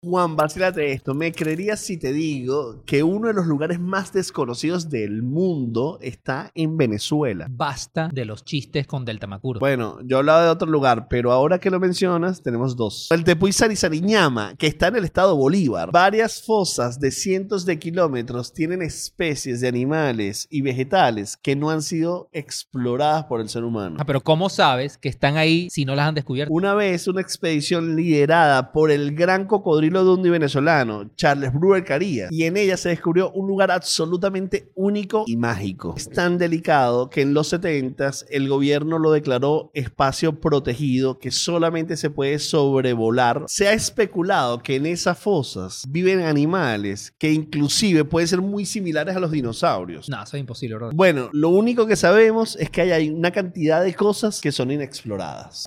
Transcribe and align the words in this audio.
Juan, 0.00 0.36
vacílate 0.36 0.92
esto. 0.92 1.12
¿Me 1.12 1.32
creerías 1.32 1.80
si 1.80 1.96
te 1.96 2.12
digo 2.12 2.84
que 2.86 3.02
uno 3.02 3.26
de 3.26 3.34
los 3.34 3.46
lugares 3.46 3.80
más 3.80 4.12
desconocidos 4.12 4.88
del 4.88 5.24
mundo 5.24 5.98
está 6.00 6.52
en 6.54 6.76
Venezuela? 6.76 7.48
Basta 7.50 8.08
de 8.12 8.24
los 8.24 8.44
chistes 8.44 8.86
con 8.86 9.04
Delta 9.04 9.26
Macuro. 9.26 9.58
Bueno, 9.58 9.98
yo 10.04 10.18
hablaba 10.18 10.44
de 10.44 10.50
otro 10.50 10.68
lugar, 10.68 11.08
pero 11.10 11.32
ahora 11.32 11.58
que 11.58 11.68
lo 11.68 11.80
mencionas, 11.80 12.44
tenemos 12.44 12.76
dos. 12.76 13.08
El 13.10 13.24
Tepuy 13.24 13.50
Sarisariñama, 13.50 14.54
que 14.54 14.68
está 14.68 14.86
en 14.86 14.96
el 14.96 15.04
estado 15.04 15.36
Bolívar. 15.36 15.90
Varias 15.90 16.44
fosas 16.44 17.00
de 17.00 17.10
cientos 17.10 17.66
de 17.66 17.80
kilómetros 17.80 18.54
tienen 18.54 18.82
especies 18.82 19.60
de 19.60 19.66
animales 19.66 20.46
y 20.48 20.62
vegetales 20.62 21.36
que 21.36 21.56
no 21.56 21.70
han 21.70 21.82
sido 21.82 22.28
exploradas 22.30 23.24
por 23.24 23.40
el 23.40 23.48
ser 23.48 23.64
humano. 23.64 23.96
Ah, 23.98 24.04
pero 24.04 24.20
¿cómo 24.20 24.48
sabes 24.48 24.96
que 24.96 25.08
están 25.08 25.36
ahí 25.38 25.68
si 25.72 25.84
no 25.84 25.96
las 25.96 26.06
han 26.06 26.14
descubierto? 26.14 26.54
Una 26.54 26.74
vez 26.74 27.08
una 27.08 27.20
expedición 27.20 27.96
liderada 27.96 28.70
por 28.70 28.92
el 28.92 29.16
gran 29.16 29.46
cocodrilo 29.46 29.87
dundi 29.90 30.30
venezolano, 30.30 31.10
Charles 31.16 31.52
Brewer 31.52 31.84
Carías, 31.84 32.30
y 32.32 32.44
en 32.44 32.56
ella 32.56 32.76
se 32.76 32.90
descubrió 32.90 33.30
un 33.32 33.48
lugar 33.48 33.70
absolutamente 33.70 34.70
único 34.74 35.24
y 35.26 35.36
mágico. 35.36 35.94
Es 35.96 36.08
tan 36.10 36.38
delicado 36.38 37.10
que 37.10 37.22
en 37.22 37.34
los 37.34 37.48
70 37.48 37.98
el 38.30 38.48
gobierno 38.48 38.98
lo 38.98 39.12
declaró 39.12 39.70
espacio 39.74 40.40
protegido 40.40 41.18
que 41.18 41.30
solamente 41.30 41.96
se 41.96 42.10
puede 42.10 42.38
sobrevolar. 42.38 43.44
Se 43.48 43.68
ha 43.68 43.72
especulado 43.72 44.62
que 44.62 44.76
en 44.76 44.86
esas 44.86 45.18
fosas 45.18 45.84
viven 45.88 46.20
animales 46.20 47.12
que 47.18 47.32
inclusive 47.32 48.04
pueden 48.04 48.28
ser 48.28 48.40
muy 48.40 48.64
similares 48.64 49.16
a 49.16 49.20
los 49.20 49.30
dinosaurios. 49.30 50.08
No, 50.08 50.22
eso 50.22 50.36
es 50.36 50.40
imposible, 50.40 50.76
bro. 50.76 50.90
Bueno, 50.92 51.30
lo 51.32 51.48
único 51.50 51.86
que 51.86 51.96
sabemos 51.96 52.56
es 52.56 52.70
que 52.70 52.82
hay 52.82 53.10
una 53.10 53.30
cantidad 53.30 53.82
de 53.82 53.94
cosas 53.94 54.40
que 54.40 54.52
son 54.52 54.70
inexploradas. 54.70 55.66